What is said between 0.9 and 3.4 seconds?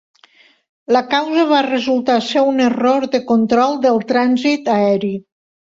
La causa va resultar ser un error de